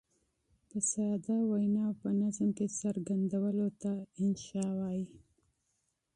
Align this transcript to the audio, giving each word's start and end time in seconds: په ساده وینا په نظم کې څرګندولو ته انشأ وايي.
په 0.69 0.77
ساده 0.91 1.37
وینا 1.51 1.87
په 2.01 2.09
نظم 2.21 2.49
کې 2.57 2.75
څرګندولو 2.79 3.67
ته 3.81 3.91
انشأ 4.23 4.65
وايي. 4.79 5.05